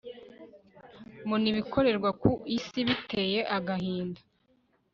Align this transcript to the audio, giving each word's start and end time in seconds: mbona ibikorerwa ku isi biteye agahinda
mbona 1.25 1.45
ibikorerwa 1.53 2.09
ku 2.21 2.31
isi 2.57 2.79
biteye 2.87 3.39
agahinda 3.57 4.21